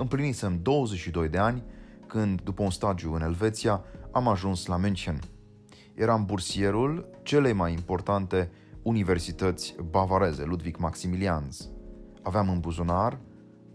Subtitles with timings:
[0.00, 1.62] împlinisem 22 de ani
[2.06, 5.18] când, după un stagiu în Elveția, am ajuns la München.
[5.94, 8.50] Eram bursierul celei mai importante
[8.82, 11.68] universități bavareze, Ludwig Maximilians.
[12.22, 13.20] Aveam în buzunar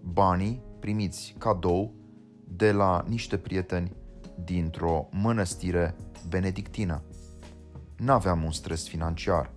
[0.01, 1.93] banii primiți cadou
[2.47, 3.95] de la niște prieteni
[4.43, 5.95] dintr-o mănăstire
[6.29, 7.01] benedictină.
[7.97, 9.51] N-aveam un stres financiar.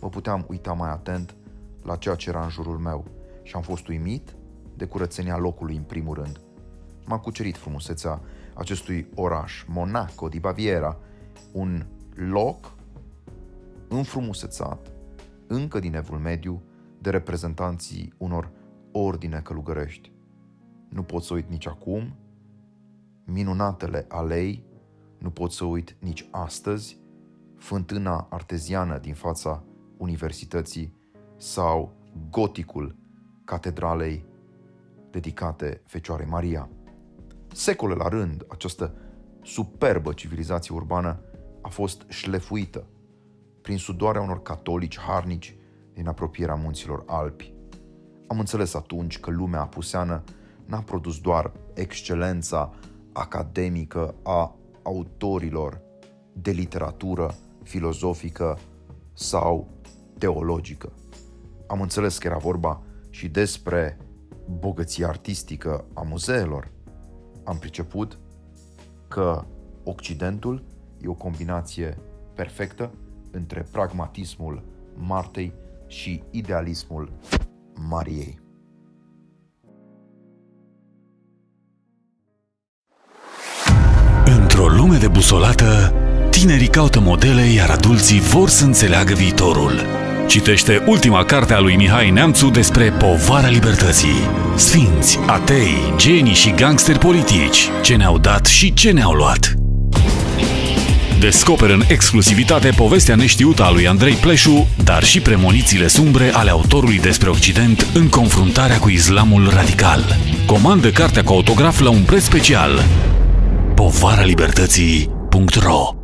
[0.00, 1.34] Mă puteam uita mai atent
[1.82, 3.04] la ceea ce era în jurul meu
[3.42, 4.36] și am fost uimit
[4.76, 6.40] de curățenia locului în primul rând.
[7.06, 8.20] M-a cucerit frumusețea
[8.54, 10.98] acestui oraș, Monaco di Baviera,
[11.52, 12.72] un loc
[13.88, 14.92] înfrumusețat,
[15.46, 16.62] încă din evul mediu,
[16.98, 18.50] de reprezentanții unor
[18.92, 20.12] ordine călugărești.
[20.88, 22.16] Nu pot să uit nici acum
[23.24, 24.64] minunatele alei,
[25.18, 26.98] nu pot să uit nici astăzi
[27.56, 29.62] fântâna arteziană din fața
[29.96, 30.94] universității
[31.36, 31.92] sau
[32.30, 32.96] goticul
[33.44, 34.24] catedralei
[35.14, 36.68] dedicate Fecioarei Maria.
[37.52, 38.94] Secole la rând, această
[39.42, 41.20] superbă civilizație urbană
[41.62, 42.86] a fost șlefuită
[43.62, 45.56] prin sudoarea unor catolici harnici
[45.92, 47.52] din apropierea munților Alpi.
[48.26, 50.24] Am înțeles atunci că lumea apuseană
[50.64, 52.74] n-a produs doar excelența
[53.12, 55.80] academică a autorilor
[56.32, 58.58] de literatură filozofică
[59.12, 59.68] sau
[60.18, 60.92] teologică.
[61.66, 63.98] Am înțeles că era vorba și despre
[64.58, 66.70] bogăția artistică a muzeelor.
[67.44, 68.18] Am priceput
[69.08, 69.44] că
[69.84, 70.62] Occidentul
[71.00, 71.98] e o combinație
[72.34, 72.90] perfectă
[73.30, 74.62] între pragmatismul
[74.94, 75.52] Martei
[75.86, 77.12] și idealismul
[77.88, 78.42] Mariei.
[84.24, 85.94] Într-o lume de busolată,
[86.30, 90.03] tinerii caută modele, iar adulții vor să înțeleagă viitorul.
[90.26, 94.28] Citește ultima carte a lui Mihai Neamțu despre povara libertății.
[94.54, 99.54] Sfinți, atei, genii și gangsteri politici, ce ne-au dat și ce ne-au luat.
[101.18, 106.98] Descoperă în exclusivitate povestea neștiută a lui Andrei Pleșu, dar și premonițiile sumbre ale autorului
[106.98, 110.16] despre Occident în confruntarea cu islamul radical.
[110.46, 112.84] Comandă cartea cu autograf la un preț special.
[113.74, 116.03] Povara libertății.ro